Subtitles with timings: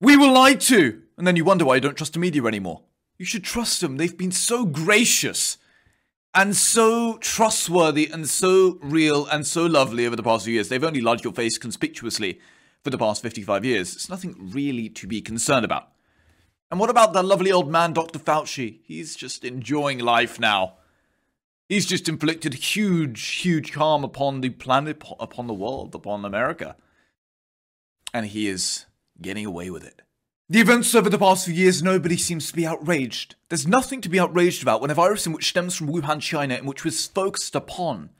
[0.00, 1.02] We were lied to!
[1.16, 2.82] And then you wonder why you don't trust the media anymore.
[3.18, 3.96] You should trust them.
[3.96, 5.58] They've been so gracious
[6.34, 10.68] and so trustworthy and so real and so lovely over the past few years.
[10.68, 12.38] They've only lied to your face conspicuously
[12.84, 13.96] for the past 55 years.
[13.96, 15.88] It's nothing really to be concerned about.
[16.70, 18.20] And what about that lovely old man, Dr.
[18.20, 18.78] Fauci?
[18.84, 20.74] He's just enjoying life now.
[21.68, 26.76] He's just inflicted huge, huge harm upon the planet, upon the world, upon America.
[28.14, 28.86] And he is
[29.20, 30.02] getting away with it.
[30.48, 33.34] The events over the past few years, nobody seems to be outraged.
[33.50, 36.54] There's nothing to be outraged about when a virus in which stems from Wuhan, China,
[36.54, 38.10] and which was focused upon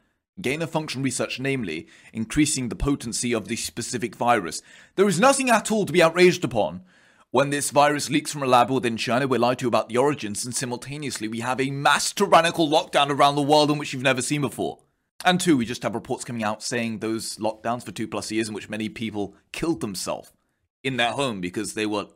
[0.40, 4.60] gain of function research, namely increasing the potency of the specific virus.
[4.96, 6.82] There is nothing at all to be outraged upon
[7.30, 10.46] when this virus leaks from a lab within China, we're lied to about the origins,
[10.46, 14.22] and simultaneously we have a mass tyrannical lockdown around the world in which you've never
[14.22, 14.78] seen before.
[15.26, 18.48] And two, we just have reports coming out saying those lockdowns for two plus years
[18.48, 20.32] in which many people killed themselves
[20.82, 22.06] in their home because they were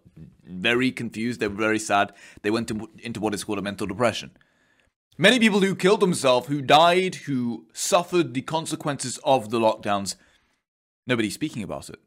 [0.44, 2.12] very confused, they were very sad,
[2.42, 4.30] they went into what is called a mental depression.
[5.18, 10.16] Many people who killed themselves, who died, who suffered the consequences of the lockdowns,
[11.06, 12.00] nobody's speaking about it.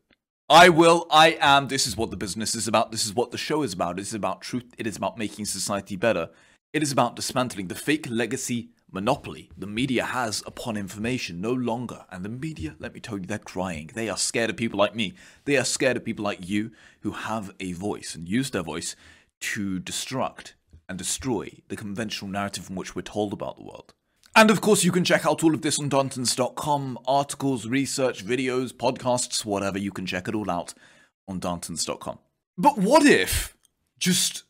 [0.50, 1.68] I will, I am.
[1.68, 2.92] This is what the business is about.
[2.92, 3.98] This is what the show is about.
[3.98, 4.74] It is about truth.
[4.78, 6.30] It is about making society better.
[6.72, 12.06] It is about dismantling the fake legacy monopoly the media has upon information no longer.
[12.10, 13.92] And the media, let me tell you, they're crying.
[13.94, 15.14] They are scared of people like me.
[15.44, 16.72] They are scared of people like you
[17.02, 18.96] who have a voice and use their voice
[19.42, 20.54] to destruct
[20.88, 23.94] and destroy the conventional narrative from which we're told about the world.
[24.34, 28.74] And of course, you can check out all of this on Darntons.com articles, research, videos,
[28.74, 29.78] podcasts, whatever.
[29.78, 30.74] You can check it all out
[31.28, 32.20] on Darntons.com.
[32.58, 33.58] But what if,
[34.00, 34.44] just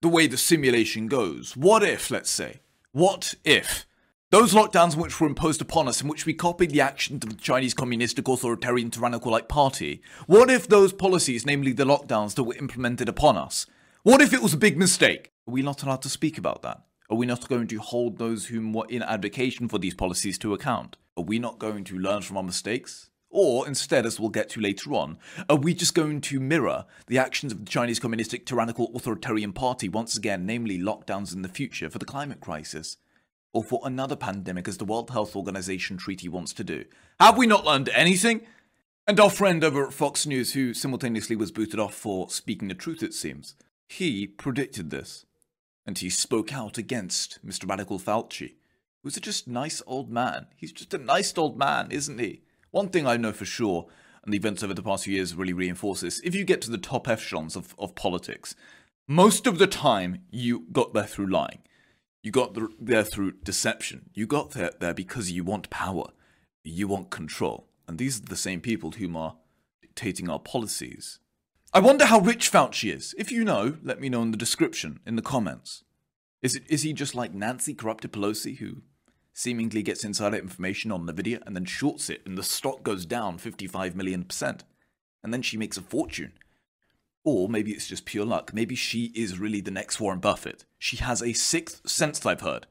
[0.00, 2.60] the way the simulation goes, what if, let's say,
[2.94, 3.86] what if
[4.30, 7.42] those lockdowns which were imposed upon us, in which we copied the actions of the
[7.42, 12.54] Chinese communistic authoritarian tyrannical like party, what if those policies, namely the lockdowns that were
[12.54, 13.66] implemented upon us,
[14.04, 15.32] what if it was a big mistake?
[15.48, 16.82] Are we not allowed to speak about that?
[17.10, 20.54] Are we not going to hold those whom were in advocation for these policies to
[20.54, 20.96] account?
[21.16, 23.10] Are we not going to learn from our mistakes?
[23.36, 25.18] Or instead, as we'll get to later on,
[25.50, 29.88] are we just going to mirror the actions of the Chinese Communistic Tyrannical Authoritarian Party
[29.88, 32.96] once again, namely lockdowns in the future for the climate crisis?
[33.52, 36.84] Or for another pandemic as the World Health Organization treaty wants to do?
[37.18, 38.42] Have we not learned anything?
[39.04, 42.74] And our friend over at Fox News, who simultaneously was booted off for speaking the
[42.74, 43.56] truth, it seems,
[43.88, 45.26] he predicted this
[45.84, 47.68] and he spoke out against Mr.
[47.68, 48.54] Radical Fauci,
[49.02, 50.46] who's a just nice old man.
[50.56, 52.43] He's just a nice old man, isn't he?
[52.74, 53.86] One thing I know for sure,
[54.24, 56.70] and the events over the past few years really reinforce this, if you get to
[56.72, 58.56] the top echelons of, of politics,
[59.06, 61.60] most of the time you got there through lying.
[62.24, 64.10] You got there through deception.
[64.12, 66.06] You got there, there because you want power.
[66.64, 67.68] You want control.
[67.86, 69.36] And these are the same people whom are
[69.80, 71.20] dictating our policies
[71.76, 73.16] I wonder how rich Fauci is.
[73.18, 75.82] If you know, let me know in the description, in the comments.
[76.40, 78.82] Is, it, is he just like Nancy Corrupted Pelosi, who
[79.34, 83.36] seemingly gets insider information on NVIDIA and then shorts it, and the stock goes down
[83.36, 84.64] 55 million percent,
[85.22, 86.32] and then she makes a fortune?
[87.24, 88.54] Or maybe it's just pure luck.
[88.54, 90.64] Maybe she is really the next Warren Buffett.
[90.78, 92.66] She has a sixth sense, I've heard,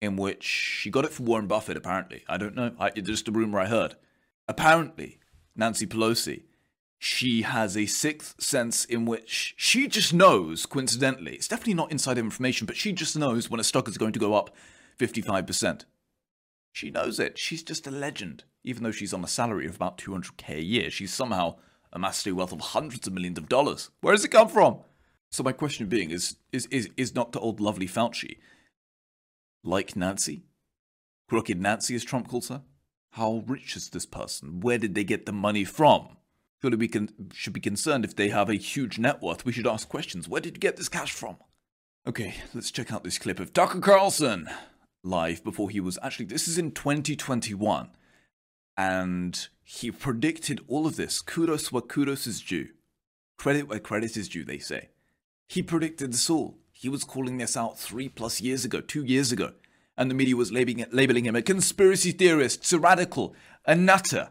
[0.00, 2.24] in which she got it from Warren Buffett, apparently.
[2.28, 2.72] I don't know.
[2.78, 3.96] I, it's just a rumor I heard.
[4.48, 5.18] Apparently,
[5.54, 6.42] Nancy Pelosi
[6.98, 12.18] she has a sixth sense in which she just knows, coincidentally, it's definitely not inside
[12.18, 14.54] information, but she just knows when a stock is going to go up
[14.98, 15.84] 55%.
[16.72, 17.38] She knows it.
[17.38, 18.44] She's just a legend.
[18.64, 21.56] Even though she's on a salary of about 200k a year, she's somehow
[21.92, 23.90] amassed a wealth of hundreds of millions of dollars.
[24.00, 24.80] Where does it come from?
[25.30, 27.38] So my question being is, is, is, is Dr.
[27.38, 28.38] Old Lovely Fauci
[29.64, 30.44] like Nancy?
[31.28, 32.62] Crooked Nancy, as Trump calls her?
[33.12, 34.60] How rich is this person?
[34.60, 36.16] Where did they get the money from?
[36.60, 39.44] Surely we can, should be concerned if they have a huge net worth.
[39.44, 40.28] We should ask questions.
[40.28, 41.36] Where did you get this cash from?
[42.06, 44.48] Okay, let's check out this clip of Tucker Carlson
[45.06, 46.26] live before he was actually.
[46.26, 47.90] This is in 2021.
[48.76, 51.20] And he predicted all of this.
[51.22, 52.68] Kudos where kudos is due.
[53.38, 54.90] Credit where credit is due, they say.
[55.48, 56.58] He predicted this all.
[56.72, 59.52] He was calling this out three plus years ago, two years ago.
[59.96, 64.30] And the media was labeling, labeling him a conspiracy theorist, a radical, a nutter.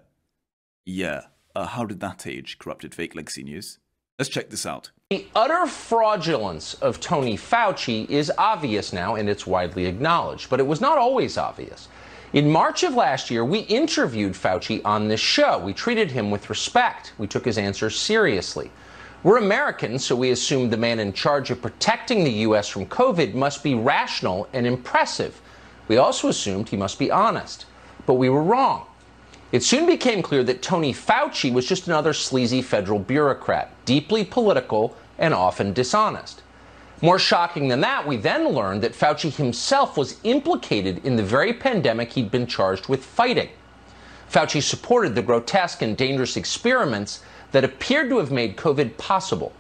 [0.86, 1.22] Yeah,
[1.56, 3.80] uh, how did that age, corrupted fake legacy news?
[4.20, 4.92] Let's check this out.
[5.16, 10.68] The utter fraudulence of Tony Fauci is obvious now and it's widely acknowledged, but it
[10.68, 11.88] was not always obvious.
[12.34, 15.58] In March of last year, we interviewed Fauci on this show.
[15.58, 17.14] We treated him with respect.
[17.18, 18.72] We took his answers seriously.
[19.24, 22.68] We're Americans, so we assumed the man in charge of protecting the U.S.
[22.68, 25.40] from COVID must be rational and impressive.
[25.88, 27.68] We also assumed he must be honest.
[28.06, 28.86] But we were wrong.
[29.54, 34.98] It soon became clear that Tony Fauci was just another sleazy federal bureaucrat, deeply political
[35.18, 36.42] and often dishonest.
[37.02, 41.54] More shocking than that, we then learned that Fauci himself was implicated in the very
[41.54, 43.50] pandemic he'd been charged with fighting.
[44.32, 47.22] Fauci supported the grotesque and dangerous experiments
[47.52, 49.54] that appeared to have made COVID possible.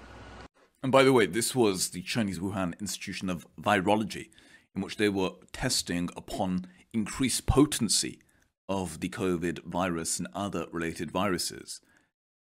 [0.81, 4.29] And by the way, this was the Chinese Wuhan Institution of Virology,
[4.75, 8.19] in which they were testing upon increased potency
[8.67, 11.81] of the COVID virus and other related viruses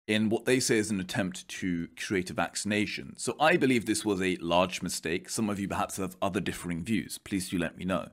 [0.08, 3.14] in what they say is an attempt to create a vaccination.
[3.18, 5.30] So I believe this was a large mistake.
[5.30, 7.18] Some of you perhaps have other differing views.
[7.18, 8.08] Please do let me know.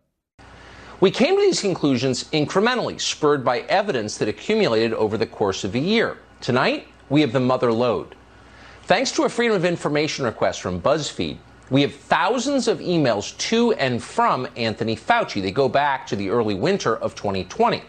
[1.00, 5.74] We came to these conclusions incrementally, spurred by evidence that accumulated over the course of
[5.74, 6.18] a year.
[6.40, 8.14] Tonight, we have the mother lode.
[8.84, 11.38] Thanks to a Freedom of Information request from BuzzFeed,
[11.70, 15.40] we have thousands of emails to and from Anthony Fauci.
[15.40, 17.82] They go back to the early winter of 2020.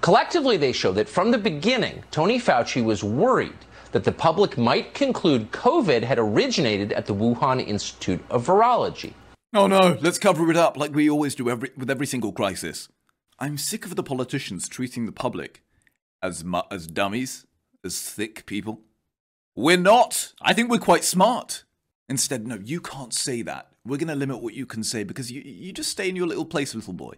[0.00, 3.52] Collectively, they show that from the beginning, Tony Fauci was worried
[3.92, 9.12] that the public might conclude COVID had originated at the Wuhan Institute of Virology.
[9.52, 12.88] Oh no, let's cover it up like we always do every, with every single crisis.
[13.38, 15.62] I'm sick of the politicians treating the public
[16.22, 17.46] as mu- as dummies,
[17.84, 18.80] as thick people.
[19.56, 20.32] We're not.
[20.40, 21.64] I think we're quite smart.
[22.08, 23.68] Instead, no, you can't say that.
[23.84, 26.26] We're going to limit what you can say because you you just stay in your
[26.26, 27.14] little place, little boy.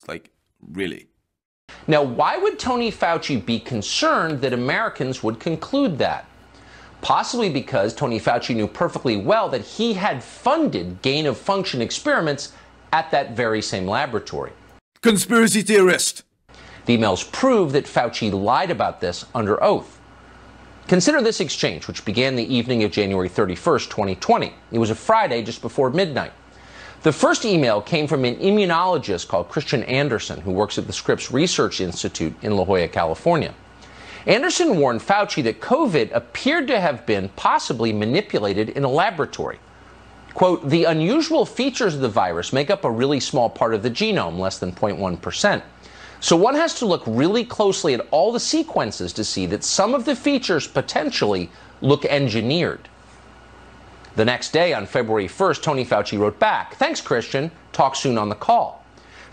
[0.00, 0.30] It's like,
[0.60, 1.08] really?
[1.86, 6.26] Now, why would Tony Fauci be concerned that Americans would conclude that?
[7.02, 12.52] Possibly because Tony Fauci knew perfectly well that he had funded gain of function experiments
[12.92, 14.52] at that very same laboratory.
[15.02, 16.22] Conspiracy theorist!
[16.86, 20.00] The emails prove that Fauci lied about this under oath.
[20.88, 24.52] Consider this exchange, which began the evening of January 31st, 2020.
[24.72, 26.32] It was a Friday just before midnight.
[27.04, 31.30] The first email came from an immunologist called Kristian Andersen, who works at the Scripps
[31.30, 33.52] Research Institute in La Jolla, California.
[34.26, 39.58] Anderson warned Fauci that COVID appeared to have been possibly manipulated in a laboratory.
[40.32, 43.90] Quote, the unusual features of the virus make up a really small part of the
[43.90, 45.62] genome, less than 0.1%.
[46.20, 49.94] So one has to look really closely at all the sequences to see that some
[49.94, 51.50] of the features potentially
[51.82, 52.88] look engineered.
[54.16, 57.50] The next day, on February 1st, Tony Fauci wrote back Thanks, Kristian.
[57.72, 58.84] Talk soon on the call.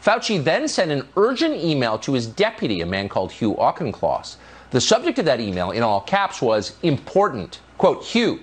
[0.03, 4.37] Fauci then sent an urgent email to his deputy, a man called Hugh Auchincloss.
[4.71, 7.59] The subject of that email, in all caps, was important.
[7.77, 8.39] Quote, Hugh,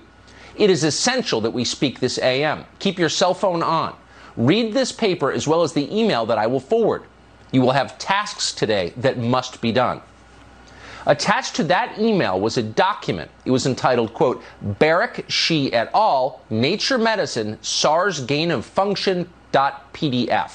[0.55, 2.63] it is essential that we speak this AM.
[2.79, 3.95] Keep your cell phone on.
[4.37, 7.03] Read this paper as well as the email that I will forward.
[7.51, 10.01] You will have tasks today that must be done.
[11.05, 13.31] Attached to that email was a document.
[13.45, 20.51] It was entitled, quote, Baric Shi et al., Nature Medicine, SARS Gain of Function .pdf.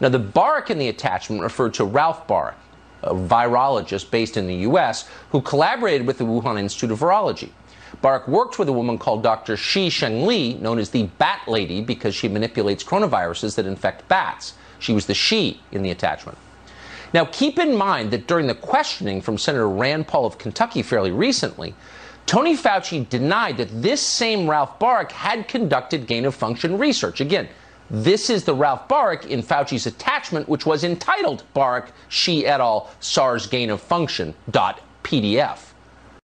[0.00, 2.54] Now, the Baric in the attachment referred to Ralph Baric,
[3.02, 7.50] a virologist based in the U.S., who collaborated with the Wuhan Institute of Virology.
[8.02, 9.56] Baric worked with a woman called Dr.
[9.56, 14.54] Shi Zhengli, known as the Bat Lady because she manipulates coronaviruses that infect bats.
[14.78, 16.38] She was the she in the attachment.
[17.12, 21.10] Now, keep in mind that during the questioning from Senator Rand Paul of Kentucky fairly
[21.10, 21.74] recently,
[22.24, 27.20] Tony Fauci denied that this same Ralph Baric had conducted gain of function research.
[27.20, 27.48] Again,
[27.90, 32.90] this is the Ralph Baric in Fauci's attachment, which was entitled Baric, Shi et al.
[33.00, 35.58] SARS gain of function .pdf.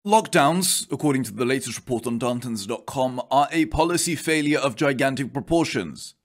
[0.06, 6.16] Lockdowns, according to the latest report on Darntons.com, are a policy failure of gigantic proportions.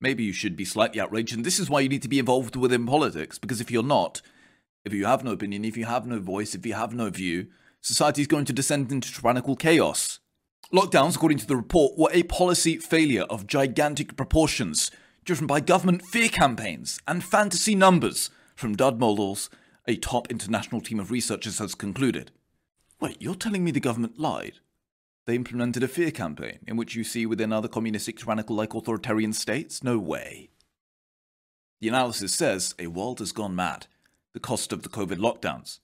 [0.00, 2.54] Maybe you should be slightly outraged, and this is why you need to be involved
[2.54, 4.22] within politics, because if you're not,
[4.84, 7.48] if you have no opinion, if you have no voice, if you have no view,
[7.80, 10.20] society is going to descend into tyrannical chaos.
[10.72, 14.90] Lockdowns, according to the report, were a policy failure of gigantic proportions,
[15.24, 19.50] driven by government fear campaigns and fantasy numbers, from Dud Models,
[19.86, 22.30] a top international team of researchers has concluded.
[23.00, 24.54] Wait, you're telling me the government lied?
[25.28, 29.34] They implemented a fear campaign, in which you see within other communistic tyrannical like authoritarian
[29.34, 29.84] states?
[29.84, 30.48] No way.
[31.82, 33.88] The analysis says a world has gone mad.
[34.32, 35.80] The cost of the COVID lockdowns.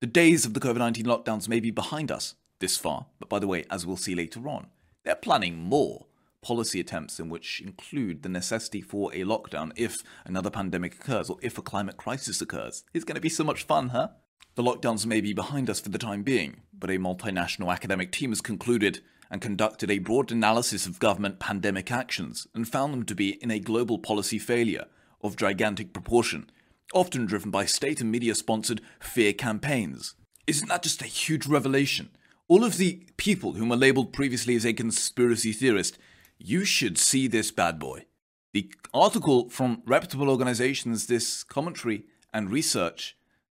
[0.00, 3.38] The days of the COVID 19 lockdowns may be behind us this far, but by
[3.38, 4.66] the way, as we'll see later on,
[5.04, 6.06] they're planning more
[6.42, 11.38] policy attempts in which include the necessity for a lockdown if another pandemic occurs or
[11.40, 12.82] if a climate crisis occurs.
[12.92, 14.08] It's going to be so much fun, huh?
[14.54, 18.30] The lockdowns may be behind us for the time being, but a multinational academic team
[18.30, 23.14] has concluded and conducted a broad analysis of government pandemic actions and found them to
[23.14, 24.86] be in a global policy failure
[25.22, 26.50] of gigantic proportion,
[26.94, 30.14] often driven by state and media sponsored fear campaigns.
[30.46, 32.10] Isn't that just a huge revelation?
[32.48, 35.98] All of the people whom were labeled previously as a conspiracy theorist,
[36.38, 38.06] you should see this bad boy.
[38.54, 43.16] The article from reputable organizations, this commentary and research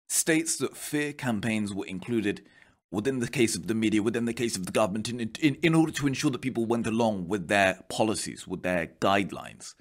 [0.09, 2.41] states that fear campaigns were included
[2.91, 5.75] within the case of the media, within the case of the government, in, in, in
[5.75, 9.75] order to ensure that people went along with their policies, with their guidelines.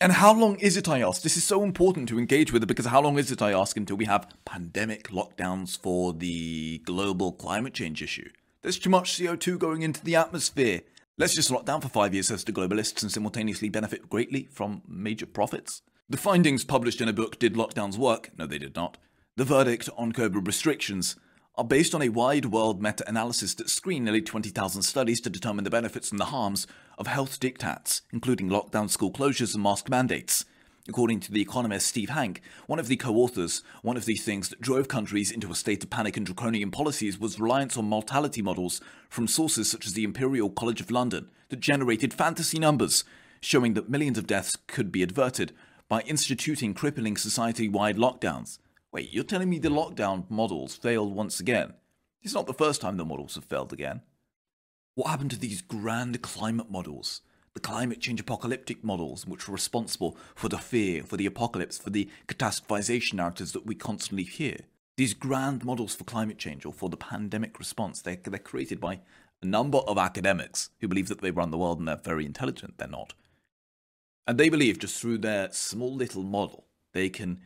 [0.00, 1.22] And how long is it, I ask?
[1.22, 3.76] This is so important to engage with it because how long is it, I ask,
[3.76, 8.30] until we have pandemic lockdowns for the global climate change issue?
[8.62, 10.80] There's too much CO2 going into the atmosphere.
[11.18, 14.82] Let's just lock down for five years, says the globalists, and simultaneously benefit greatly from
[14.88, 15.82] major profits.
[16.08, 18.30] The findings published in a book, Did Lockdowns Work?
[18.36, 18.96] No, they did not.
[19.40, 21.16] The verdict on COVID restrictions
[21.56, 25.64] are based on a wide world meta analysis that screened nearly 20,000 studies to determine
[25.64, 26.66] the benefits and the harms
[26.98, 30.44] of health diktats, including lockdown school closures and mask mandates.
[30.86, 34.50] According to the economist Steve Hanke, one of the co authors, one of the things
[34.50, 38.42] that drove countries into a state of panic and draconian policies was reliance on mortality
[38.42, 43.04] models from sources such as the Imperial College of London that generated fantasy numbers,
[43.40, 45.54] showing that millions of deaths could be averted
[45.88, 48.58] by instituting crippling society wide lockdowns.
[48.92, 51.74] Wait, you're telling me the lockdown models failed once again?
[52.22, 54.02] It's not the first time the models have failed again.
[54.96, 57.22] What happened to these grand climate models?
[57.54, 61.90] The climate change apocalyptic models, which were responsible for the fear, for the apocalypse, for
[61.90, 64.56] the catastrophization narratives that we constantly hear.
[64.96, 69.00] These grand models for climate change or for the pandemic response, they're, they're created by
[69.40, 72.76] a number of academics who believe that they run the world and they're very intelligent.
[72.76, 73.14] They're not.
[74.26, 77.40] And they believe just through their small little model, they can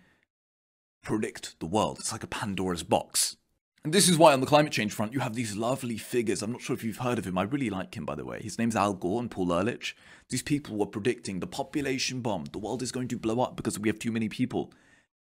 [1.05, 1.99] predict the world.
[2.01, 3.37] It's like a Pandora's box.
[3.85, 6.41] And this is why on the climate change front, you have these lovely figures.
[6.43, 7.37] I'm not sure if you've heard of him.
[7.37, 8.41] I really like him, by the way.
[8.43, 9.95] His name's Al Gore and Paul Ehrlich.
[10.31, 12.47] These people were predicting the population bomb.
[12.47, 14.73] The world is going to blow up because we have too many people.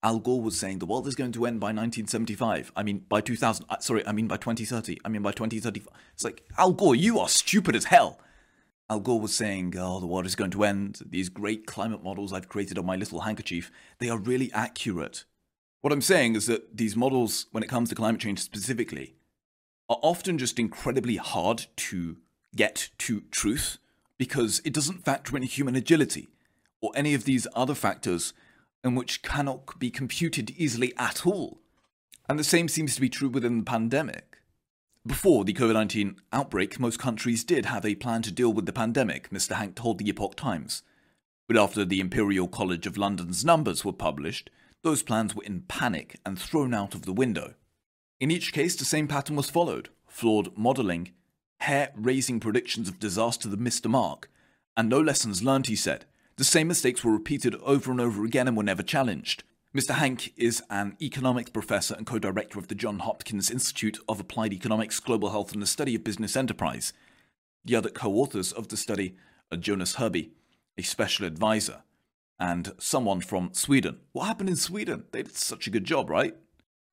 [0.04, 2.72] Al Gore was saying the world is going to end by 1975.
[2.76, 3.66] I mean, by 2000.
[3.68, 5.00] Uh, sorry, I mean by 2030.
[5.04, 5.88] I mean by 2035.
[6.14, 8.20] It's like, Al Gore, you are stupid as hell.
[8.88, 11.00] Al Gore was saying, oh, the world is going to end.
[11.04, 15.24] These great climate models I've created on my little handkerchief, they are really accurate.
[15.84, 19.16] What I'm saying is that these models, when it comes to climate change specifically,
[19.90, 22.16] are often just incredibly hard to
[22.56, 23.80] get to truth
[24.18, 26.30] because it doesn't factor in human agility
[26.80, 28.32] or any of these other factors
[28.82, 31.60] and which cannot be computed easily at all.
[32.30, 34.38] And the same seems to be true within the pandemic.
[35.06, 38.72] Before the COVID 19 outbreak, most countries did have a plan to deal with the
[38.72, 39.58] pandemic, Mr.
[39.58, 40.82] Hanke told the Epoch Times.
[41.46, 44.50] But after the Imperial College of London's numbers were published,
[44.84, 47.56] those plans were in panic and thrown out of the window.
[48.20, 51.12] In each case, the same pattern was followed flawed modelling,
[51.62, 54.30] hair raising predictions of disaster that missed the mark,
[54.78, 56.06] and no lessons learned, he said.
[56.38, 59.44] The same mistakes were repeated over and over again and were never challenged.
[59.76, 59.96] Mr.
[59.96, 64.54] Hanke is an economics professor and co director of the Johns Hopkins Institute of Applied
[64.54, 66.94] Economics, Global Health, and the Study of Business Enterprise.
[67.66, 69.16] The other co authors of the study
[69.52, 70.32] are Jonas Herby,
[70.78, 71.82] a special advisor,
[72.40, 74.00] and someone from Sweden.
[74.12, 75.06] What happened in Sweden?
[75.12, 76.36] They did such a good job, right?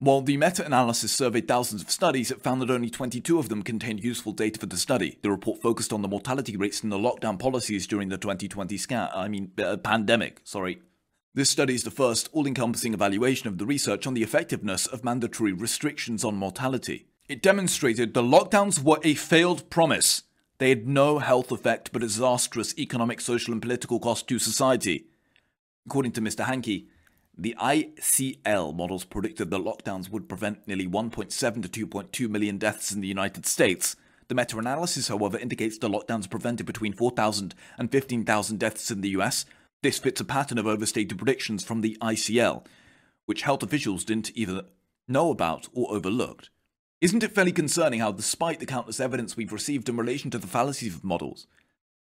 [0.03, 3.63] While the meta analysis surveyed thousands of studies, it found that only 22 of them
[3.63, 5.19] contained useful data for the study.
[5.21, 9.11] The report focused on the mortality rates and the lockdown policies during the 2020 scan,
[9.15, 10.41] I mean, uh, pandemic.
[10.43, 10.81] Sorry.
[11.35, 15.05] This study is the first all encompassing evaluation of the research on the effectiveness of
[15.05, 17.07] mandatory restrictions on mortality.
[17.29, 20.23] It demonstrated the lockdowns were a failed promise.
[20.57, 25.07] They had no health effect but a disastrous economic, social, and political cost to society.
[25.91, 26.45] According to Mr.
[26.45, 26.87] Hanke,
[27.37, 33.01] the ICL models predicted that lockdowns would prevent nearly 1.7 to 2.2 million deaths in
[33.01, 33.97] the United States.
[34.29, 39.09] The meta analysis, however, indicates the lockdowns prevented between 4,000 and 15,000 deaths in the
[39.19, 39.47] US.
[39.83, 42.65] This fits a pattern of overstated predictions from the ICL,
[43.27, 44.67] which health officials didn't either
[45.09, 46.51] know about or overlooked.
[47.01, 50.47] Isn't it fairly concerning how, despite the countless evidence we've received in relation to the
[50.47, 51.49] fallacies of models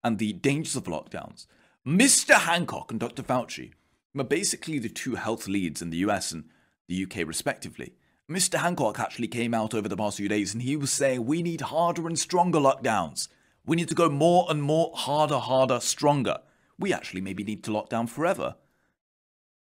[0.04, 1.46] and the dangers of lockdowns,
[1.88, 2.36] Mr.
[2.36, 3.24] Hancock and Dr.
[3.24, 3.72] Fauci
[4.16, 6.44] are basically the two health leads in the US and
[6.88, 7.94] the UK, respectively.
[8.30, 8.60] Mr.
[8.60, 11.62] Hancock actually came out over the past few days and he was saying we need
[11.62, 13.30] harder and stronger lockdowns.
[13.66, 16.38] We need to go more and more harder, harder, stronger.
[16.78, 18.58] We actually maybe need to lock down forever.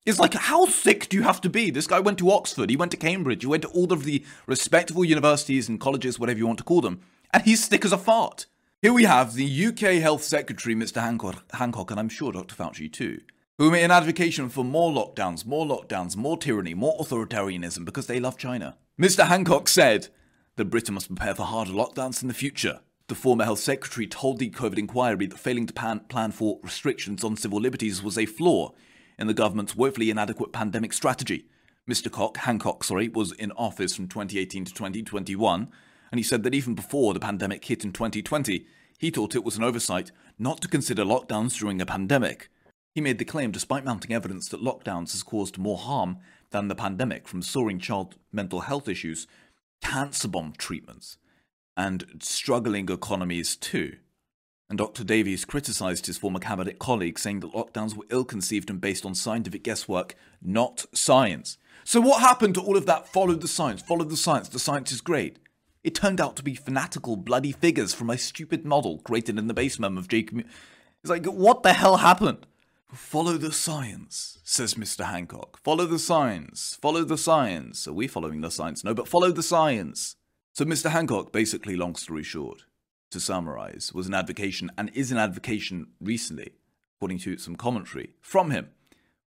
[0.04, 1.70] It's like, how sick do you have to be?
[1.70, 4.26] This guy went to Oxford, he went to Cambridge, he went to all of the
[4.48, 7.98] respectable universities and colleges, whatever you want to call them, and he's thick as a
[7.98, 8.48] fart.
[8.80, 11.02] Here we have the UK Health Secretary, Mr.
[11.02, 12.54] Hancock, Hancock, and I'm sure Dr.
[12.54, 13.22] Fauci too,
[13.58, 18.20] who made an advocacy for more lockdowns, more lockdowns, more tyranny, more authoritarianism because they
[18.20, 18.78] love China.
[19.02, 19.26] Mr.
[19.26, 20.10] Hancock said
[20.58, 22.82] that Britain must prepare for harder lockdowns in the future.
[23.08, 27.24] The former health secretary told the COVID inquiry that failing to pan- plan for restrictions
[27.24, 28.74] on civil liberties was a flaw
[29.18, 31.48] in the government's woefully inadequate pandemic strategy.
[31.90, 32.12] Mr.
[32.12, 35.68] Cock, Hancock, sorry, was in office from 2018 to 2021
[36.12, 38.66] and he said that even before the pandemic hit in 2020,
[38.98, 42.50] he thought it was an oversight not to consider lockdowns during a pandemic.
[42.94, 46.18] He made the claim despite mounting evidence that lockdowns has caused more harm
[46.52, 49.28] than the pandemic, from soaring child mental health issues,
[49.82, 51.18] cancer bomb treatments,
[51.76, 53.98] and struggling economies too.
[54.70, 55.04] And Dr.
[55.04, 59.16] Davies criticised his former cabinet colleague, saying that lockdowns were ill conceived and based on
[59.16, 61.58] scientific guesswork, not science.
[61.86, 63.08] So, what happened to all of that?
[63.08, 65.40] Follow the science, follow the science, the science is great.
[65.88, 69.54] It turned out to be fanatical, bloody figures from a stupid model created in the
[69.54, 70.40] basement of Jacob.
[70.40, 72.46] It's like, what the hell happened?
[72.92, 75.06] Follow the science, says Mr.
[75.06, 75.62] Hancock.
[75.64, 76.78] Follow the science.
[76.82, 77.88] Follow the science.
[77.88, 78.84] Are we following the science?
[78.84, 80.18] No, but follow the science.
[80.52, 80.90] So, Mr.
[80.90, 82.66] Hancock, basically, long story short,
[83.10, 86.52] to summarize, was an advocation and is an advocation recently,
[86.98, 88.72] according to some commentary from him,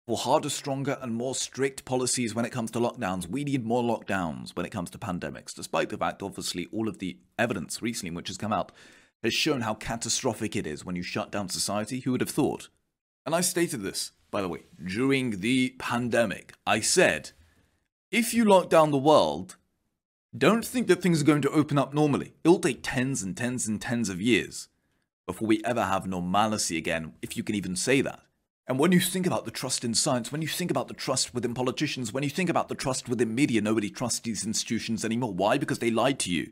[0.06, 3.28] for harder, stronger, and more strict policies when it comes to lockdowns.
[3.28, 6.98] We need more lockdowns when it comes to pandemics, despite the fact, obviously, all of
[6.98, 8.70] the evidence recently which has come out
[9.24, 12.00] has shown how catastrophic it is when you shut down society.
[12.00, 12.68] Who would have thought?
[13.24, 16.52] And I stated this, by the way, during the pandemic.
[16.64, 17.32] I said,
[18.12, 19.56] if you lock down the world,
[20.36, 22.34] don't think that things are going to open up normally.
[22.44, 24.68] It'll take tens and tens and tens of years
[25.26, 28.20] before we ever have normalcy again, if you can even say that.
[28.68, 31.32] And when you think about the trust in science, when you think about the trust
[31.32, 35.32] within politicians, when you think about the trust within media, nobody trusts these institutions anymore.
[35.32, 35.56] Why?
[35.56, 36.50] Because they lied to you.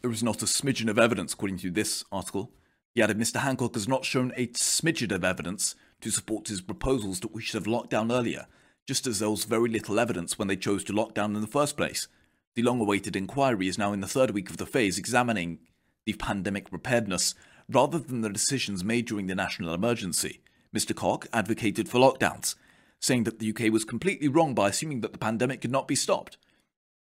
[0.00, 2.52] There is not a smidgen of evidence, according to this article.
[2.94, 3.40] He added Mr.
[3.40, 7.60] Hancock has not shown a smidgen of evidence to support his proposals that we should
[7.60, 8.46] have locked down earlier,
[8.86, 11.48] just as there was very little evidence when they chose to lock down in the
[11.48, 12.06] first place.
[12.54, 15.58] The long awaited inquiry is now in the third week of the phase, examining
[16.04, 17.34] the pandemic preparedness
[17.68, 20.40] rather than the decisions made during the national emergency.
[20.74, 20.94] Mr.
[20.94, 22.54] Cock advocated for lockdowns,
[23.00, 25.94] saying that the UK was completely wrong by assuming that the pandemic could not be
[25.94, 26.36] stopped.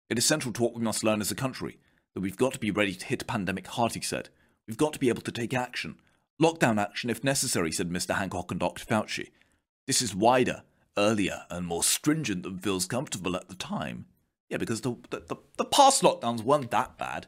[0.08, 1.78] It is central to what we must learn as a country
[2.14, 4.28] that we've got to be ready to hit a pandemic hard, he said.
[4.66, 5.96] We've got to be able to take action.
[6.40, 8.14] Lockdown action if necessary, said Mr.
[8.16, 8.84] Hancock and Dr.
[8.84, 9.30] Fauci.
[9.86, 10.62] This is wider,
[10.96, 14.06] earlier, and more stringent than feels comfortable at the time.
[14.48, 17.26] Yeah, because the, the, the, the past lockdowns weren't that bad.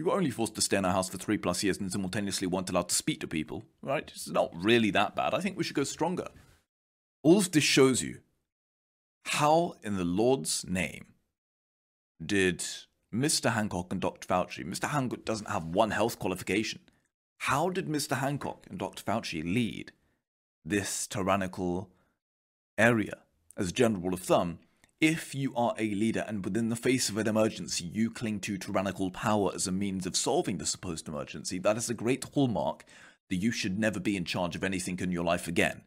[0.00, 2.46] We were only forced to stay in our house for three plus years and simultaneously
[2.46, 4.10] weren't allowed to speak to people, right?
[4.10, 5.34] It's not really that bad.
[5.34, 6.28] I think we should go stronger.
[7.22, 8.20] All of this shows you
[9.24, 11.08] how, in the Lord's name,
[12.24, 12.64] did
[13.14, 13.52] Mr.
[13.52, 14.26] Hancock and Dr.
[14.26, 14.88] Fauci, Mr.
[14.88, 16.80] Hancock doesn't have one health qualification.
[17.40, 18.16] How did Mr.
[18.16, 19.02] Hancock and Dr.
[19.02, 19.92] Fauci lead
[20.64, 21.90] this tyrannical
[22.78, 23.18] area?
[23.54, 24.60] As general rule of thumb,
[25.00, 28.58] if you are a leader and within the face of an emergency you cling to
[28.58, 32.84] tyrannical power as a means of solving the supposed emergency, that is a great hallmark
[33.30, 35.82] that you should never be in charge of anything in your life again.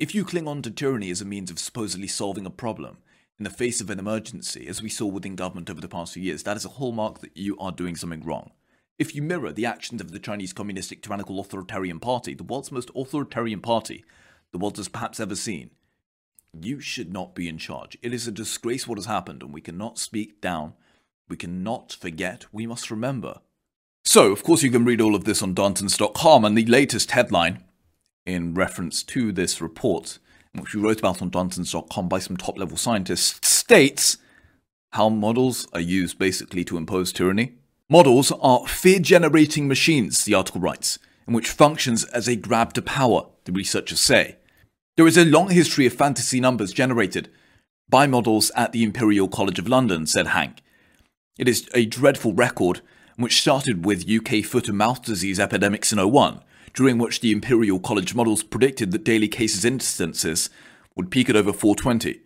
[0.00, 2.98] If you cling on to tyranny as a means of supposedly solving a problem
[3.38, 6.22] in the face of an emergency, as we saw within government over the past few
[6.24, 8.50] years, that is a hallmark that you are doing something wrong.
[8.98, 12.90] If you mirror the actions of the Chinese Communistic Tyrannical Authoritarian Party, the world's most
[12.96, 14.04] authoritarian party
[14.50, 15.70] the world has perhaps ever seen,
[16.60, 17.96] you should not be in charge.
[18.02, 20.74] It is a disgrace what has happened, and we cannot speak down.
[21.28, 22.46] We cannot forget.
[22.52, 23.40] We must remember.
[24.04, 27.64] So, of course, you can read all of this on Darntons.com, and the latest headline
[28.26, 30.18] in reference to this report,
[30.54, 34.18] which we wrote about on Darntons.com by some top level scientists, states
[34.92, 37.54] how models are used basically to impose tyranny.
[37.88, 42.82] Models are fear generating machines, the article writes, in which functions as a grab to
[42.82, 44.36] power, the researchers say.
[44.96, 47.30] There is a long history of fantasy numbers generated
[47.88, 50.58] by models at the Imperial College of London, said Hanke.
[51.38, 52.82] It is a dreadful record
[53.16, 56.42] which started with UK foot and mouth disease epidemics in 01,
[56.74, 60.50] during which the Imperial College models predicted that daily cases instances
[60.94, 62.20] would peak at over 420.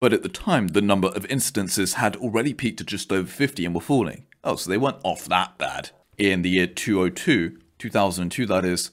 [0.00, 3.64] But at the time, the number of instances had already peaked to just over 50
[3.64, 4.26] and were falling.
[4.42, 5.90] Oh, so they weren't off that bad.
[6.18, 8.90] In the year 202, 2002 that is,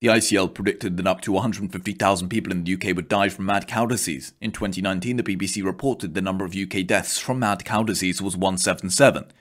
[0.00, 3.66] the ICL predicted that up to 150,000 people in the UK would die from mad
[3.66, 4.34] cow disease.
[4.40, 8.36] In 2019, the BBC reported the number of UK deaths from mad cow disease was
[8.36, 9.32] 177.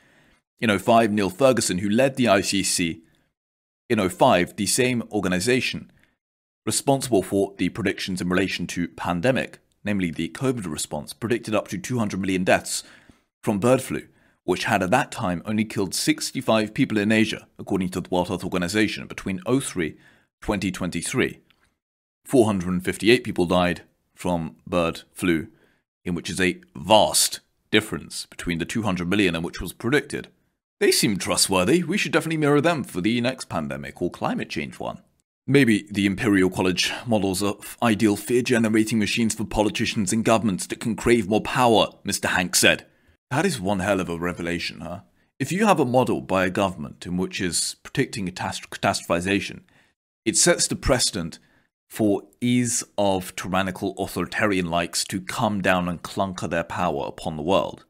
[0.61, 3.01] In 05, Neil Ferguson, who led the ICC,
[3.89, 5.91] in 05, the same organisation
[6.65, 11.77] responsible for the predictions in relation to pandemic, namely the COVID response, predicted up to
[11.77, 12.83] 200 million deaths
[13.43, 14.07] from bird flu,
[14.45, 18.29] which had at that time only killed 65 people in Asia, according to the World
[18.29, 19.95] Health Organization, between 03
[20.41, 21.39] 2023.
[22.25, 23.81] 458 people died
[24.15, 25.47] from bird flu,
[26.03, 30.29] in which is a vast difference between the 200 million and which was predicted.
[30.79, 31.83] They seem trustworthy.
[31.83, 35.01] We should definitely mirror them for the next pandemic or climate change one.
[35.47, 40.79] Maybe the Imperial College models are ideal fear generating machines for politicians and governments that
[40.79, 42.29] can crave more power, Mr.
[42.29, 42.85] Hanke said.
[43.29, 45.01] That is one hell of a revelation, huh?
[45.39, 49.61] If you have a model by a government in which is predicting catastrophization,
[50.25, 51.39] it sets the precedent
[51.88, 57.43] for ease of tyrannical authoritarian likes to come down and clunker their power upon the
[57.43, 57.85] world.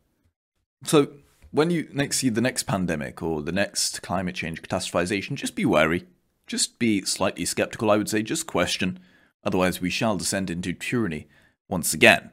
[0.84, 1.13] So,
[1.52, 5.65] when you next see the next pandemic or the next climate change catastrophization, just be
[5.65, 6.06] wary.
[6.45, 9.00] Just be slightly skeptical, I would say, just question.
[9.43, 11.28] Otherwise, we shall descend into tyranny
[11.69, 12.32] once again.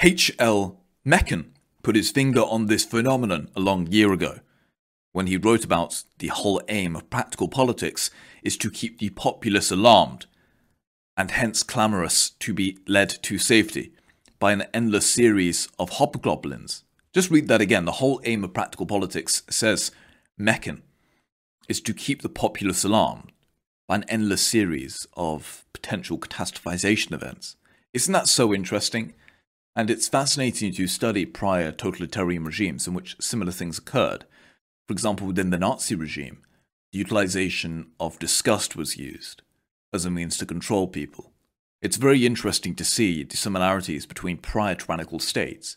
[0.00, 0.80] H.L.
[1.04, 1.52] Mencken
[1.82, 4.40] put his finger on this phenomenon a long year ago
[5.12, 8.10] when he wrote about the whole aim of practical politics
[8.42, 10.26] is to keep the populace alarmed
[11.16, 13.92] and hence clamorous to be led to safety
[14.38, 16.84] by an endless series of hobgoblins.
[17.12, 17.84] Just read that again.
[17.84, 19.90] The whole aim of practical politics, says
[20.38, 20.82] Mencken,
[21.68, 23.32] is to keep the populace alarmed
[23.86, 27.56] by an endless series of potential catastrophization events.
[27.92, 29.12] Isn't that so interesting?
[29.76, 34.24] And it's fascinating to study prior totalitarian regimes in which similar things occurred.
[34.86, 36.42] For example, within the Nazi regime,
[36.92, 39.42] the utilization of disgust was used
[39.92, 41.32] as a means to control people.
[41.80, 45.76] It's very interesting to see the similarities between prior tyrannical states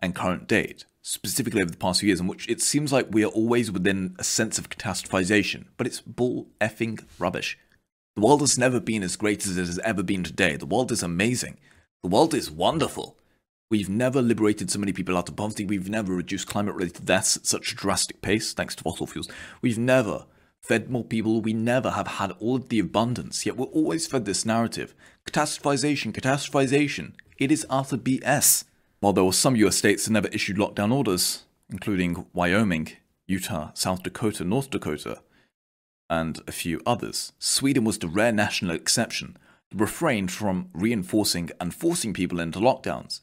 [0.00, 3.24] and current date, specifically over the past few years, in which it seems like we
[3.24, 7.58] are always within a sense of catastrophization, but it's bull effing rubbish.
[8.14, 10.56] The world has never been as great as it has ever been today.
[10.56, 11.58] The world is amazing.
[12.02, 13.16] The world is wonderful.
[13.72, 15.64] We've never liberated so many people out of poverty.
[15.64, 19.30] We've never reduced climate related deaths at such a drastic pace, thanks to fossil fuels.
[19.62, 20.26] We've never
[20.60, 21.40] fed more people.
[21.40, 24.94] We never have had all of the abundance, yet we're always fed this narrative.
[25.24, 27.12] Catastrophization, catastrophization.
[27.38, 28.64] It is utter BS.
[29.00, 32.92] While there were some US states that never issued lockdown orders, including Wyoming,
[33.26, 35.22] Utah, South Dakota, North Dakota,
[36.10, 39.38] and a few others, Sweden was the rare national exception
[39.70, 43.20] that refrained from reinforcing and forcing people into lockdowns.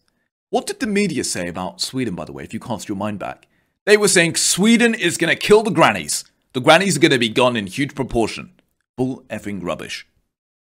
[0.51, 3.19] What did the media say about Sweden, by the way, if you cast your mind
[3.19, 3.47] back?
[3.85, 6.23] They were saying Sweden is going to kill the grannies.
[6.53, 8.53] The grannies are going to be gone in huge proportion.
[8.97, 10.07] Bull effing rubbish.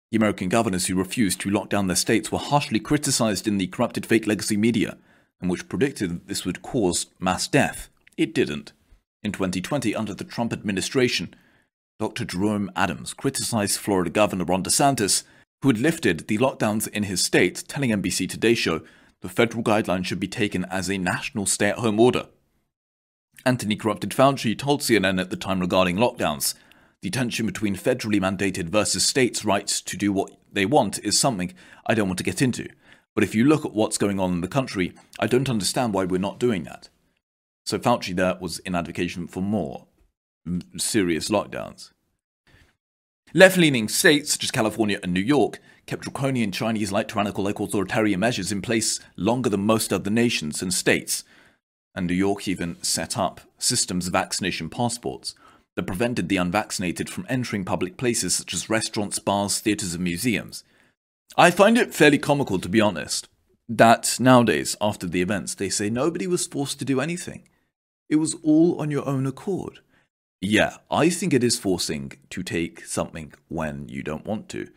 [0.09, 3.67] The American governors who refused to lock down their states were harshly criticized in the
[3.67, 4.97] corrupted fake legacy media,
[5.41, 7.89] and which predicted that this would cause mass death.
[8.15, 8.71] It didn't.
[9.21, 11.35] In 2020, under the Trump administration,
[11.99, 12.23] Dr.
[12.23, 15.23] Jerome Adams criticized Florida Governor Ron DeSantis,
[15.61, 18.81] who had lifted the lockdowns in his state, telling NBC Today Show
[19.23, 22.27] the federal guidelines should be taken as a national stay at home order.
[23.45, 26.53] Anthony Corrupted Fauci told CNN at the time regarding lockdowns
[27.01, 31.53] the tension between federally mandated versus states' rights to do what they want is something
[31.85, 32.67] I don't want to get into.
[33.15, 36.05] But if you look at what's going on in the country, I don't understand why
[36.05, 36.89] we're not doing that.
[37.65, 39.87] So Fauci there was in advocacy for more
[40.77, 41.91] serious lockdowns.
[43.33, 47.59] Left leaning states such as California and New York kept draconian Chinese like tyrannical like
[47.59, 51.23] authoritarian measures in place longer than most other nations and states.
[51.95, 55.35] And New York even set up systems of vaccination passports
[55.75, 60.63] that prevented the unvaccinated from entering public places such as restaurants, bars, theatres, and museums.
[61.35, 63.27] I find it fairly comical, to be honest,
[63.67, 67.47] that nowadays, after the events, they say nobody was forced to do anything.
[68.09, 69.79] It was all on your own accord.
[70.41, 74.69] Yeah, I think it is forcing to take something when you don't want to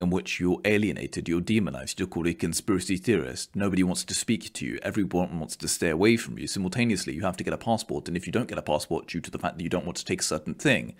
[0.00, 3.56] in which you're alienated, you're demonized, you're called a conspiracy theorist.
[3.56, 4.78] Nobody wants to speak to you.
[4.82, 6.46] Everyone wants to stay away from you.
[6.46, 9.20] Simultaneously, you have to get a passport, and if you don't get a passport due
[9.20, 10.94] to the fact that you don't want to take a certain thing,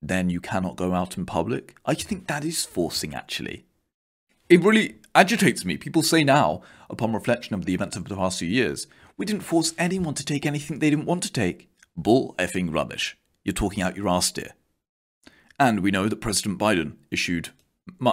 [0.00, 1.76] then you cannot go out in public.
[1.84, 3.66] I think that is forcing, actually.
[4.48, 5.76] It really agitates me.
[5.76, 9.42] People say now, upon reflection of the events of the past few years, we didn't
[9.42, 11.68] force anyone to take anything they didn't want to take.
[11.96, 13.16] Bull effing rubbish.
[13.44, 14.52] You're talking out your ass, dear.
[15.58, 17.50] And we know that President Biden issued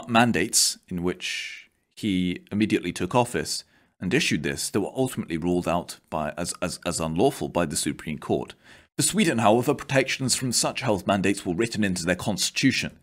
[0.08, 3.64] mandates in which he immediately took office
[4.00, 7.76] and issued this that were ultimately ruled out by, as, as, as unlawful by the
[7.76, 8.54] Supreme Court.
[8.98, 13.00] For Sweden, however, protections from such health mandates were written into their constitution,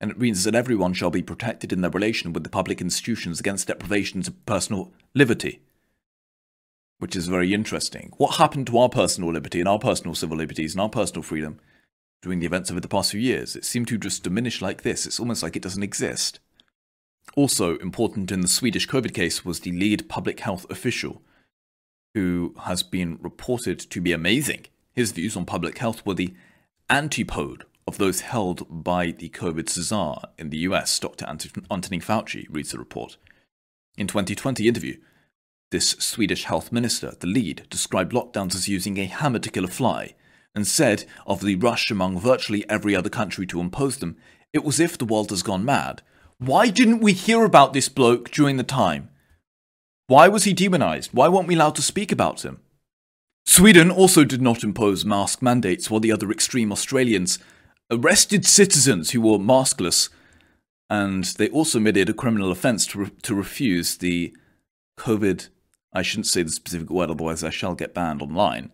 [0.00, 3.40] and it means that everyone shall be protected in their relation with the public institutions
[3.40, 5.60] against deprivations of personal liberty.
[6.98, 8.12] Which is very interesting.
[8.16, 11.60] What happened to our personal liberty and our personal civil liberties and our personal freedom
[12.22, 13.56] during the events over the past few years.
[13.56, 15.06] It seemed to just diminish like this.
[15.06, 16.40] It's almost like it doesn't exist.
[17.34, 21.22] Also important in the Swedish COVID case was the lead public health official,
[22.14, 24.66] who has been reported to be amazing.
[24.92, 26.34] His views on public health were the
[26.88, 31.26] antipode of those held by the COVID czar in the US, Dr.
[31.26, 33.16] Anthony Fauci, reads the report.
[33.96, 34.96] In 2020 interview,
[35.70, 39.68] this Swedish health minister, the lead, described lockdowns as using a hammer to kill a
[39.68, 40.14] fly
[40.56, 44.16] and said of the rush among virtually every other country to impose them,
[44.52, 46.02] it was if the world has gone mad.
[46.38, 49.10] Why didn't we hear about this bloke during the time?
[50.06, 51.10] Why was he demonized?
[51.12, 52.60] Why weren't we allowed to speak about him?
[53.44, 57.38] Sweden also did not impose mask mandates, while the other extreme Australians
[57.90, 60.08] arrested citizens who wore maskless
[60.88, 64.34] And they also made it a criminal offense to, re- to refuse the
[64.98, 65.48] COVID,
[65.92, 68.70] I shouldn't say the specific word, otherwise I shall get banned online,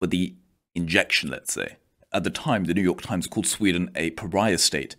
[0.00, 0.34] but the
[0.74, 1.76] injection, let's say.
[2.12, 4.96] At the time, the New York Times called Sweden a pariah state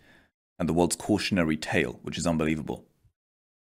[0.58, 2.84] and the world's cautionary tale, which is unbelievable.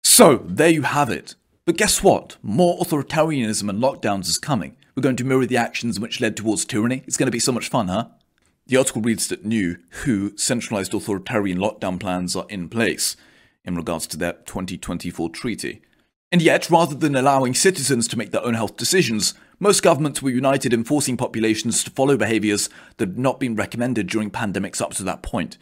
[0.04, 1.34] So, there you have it.
[1.64, 2.36] But guess what?
[2.42, 4.76] More authoritarianism and lockdowns is coming.
[4.94, 7.02] We're going to mirror the actions which led towards tyranny.
[7.06, 8.08] It's going to be so much fun, huh?
[8.66, 13.16] The article reads that new, WHO centralized authoritarian lockdown plans are in place
[13.64, 15.82] in regards to their 2024 treaty.
[16.30, 20.30] And yet, rather than allowing citizens to make their own health decisions, most governments were
[20.30, 24.92] united in forcing populations to follow behaviors that had not been recommended during pandemics up
[24.94, 25.56] to that point.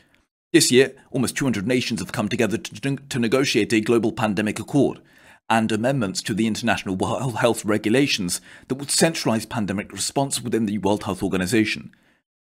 [0.52, 5.00] This year, almost 200 nations have come together to, to negotiate a global pandemic accord
[5.48, 10.78] and amendments to the international World Health regulations that would centralize pandemic response within the
[10.78, 11.92] World Health Organization.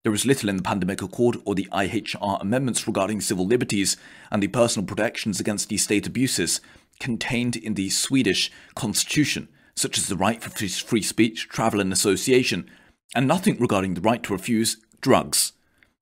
[0.05, 3.97] There is little in the Pandemic Accord or the IHR amendments regarding civil liberties
[4.29, 6.61] and the personal protections against these state abuses
[6.99, 12.69] contained in the Swedish constitution, such as the right for free speech, travel, and association,
[13.15, 15.53] and nothing regarding the right to refuse drugs.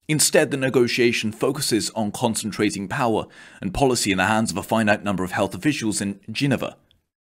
[0.09, 3.25] Instead, the negotiation focuses on concentrating power
[3.61, 6.75] and policy in the hands of a finite number of health officials in Geneva.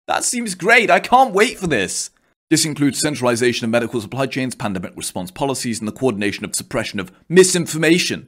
[0.08, 0.90] That seems great.
[0.90, 2.10] I can't wait for this.
[2.50, 7.00] This includes centralization of medical supply chains, pandemic response policies, and the coordination of suppression
[7.00, 8.28] of misinformation.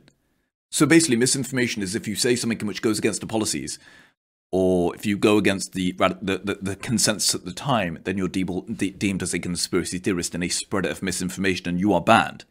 [0.70, 3.80] So basically, misinformation is if you say something which goes against the policies,
[4.52, 8.28] or if you go against the the, the, the consensus at the time, then you're
[8.28, 12.46] de- deemed as a conspiracy theorist and a spreader of misinformation, and you are banned.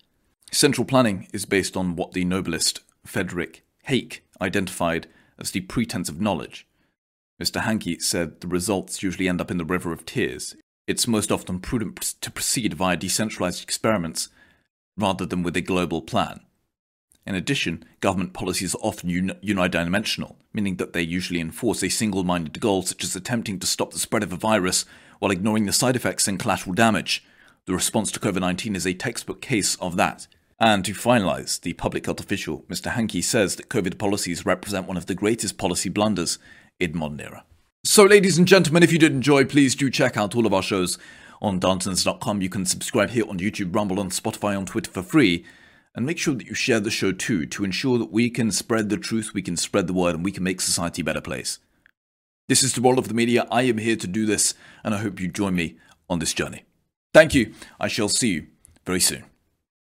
[0.51, 5.07] Central planning is based on what the Nobelist Frederick Hayek identified
[5.39, 6.67] as the pretense of knowledge.
[7.41, 7.63] Mr.
[7.63, 10.57] Hanke said the results usually end up in the river of tears.
[10.91, 14.29] It's most often prudent to proceed via decentralized experiments
[14.97, 16.41] rather than with a global plan.
[17.25, 22.59] In addition, government policies are often unidimensional, meaning that they usually enforce a single minded
[22.59, 24.85] goal, such as attempting to stop the spread of a virus
[25.21, 27.25] while ignoring the side effects and collateral damage.
[27.67, 30.27] The response to COVID 19 is a textbook case of that.
[30.59, 32.91] And to finalise, the public health official, Mr.
[32.95, 36.41] Hanke, says that COVID policies represent one of the greatest policy blunders
[36.81, 37.45] in modern era.
[37.83, 40.63] So, ladies and gentlemen, if you did enjoy, please do check out all of our
[40.63, 40.99] shows
[41.41, 42.43] on Darntons.com.
[42.43, 45.47] You can subscribe here on YouTube, Rumble, on Spotify, on Twitter for free.
[45.95, 48.91] And make sure that you share the show too to ensure that we can spread
[48.91, 51.59] the truth, we can spread the word, and we can make society a better place.
[52.49, 53.47] This is the role of the media.
[53.51, 56.65] I am here to do this, and I hope you join me on this journey.
[57.15, 57.55] Thank you.
[57.81, 58.47] I shall see you
[58.85, 59.25] very soon.